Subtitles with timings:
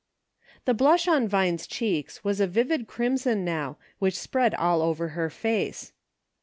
[0.65, 5.09] THE blush on Vine's cheeks was a vivid crim son now, which spread all over
[5.09, 5.93] her face.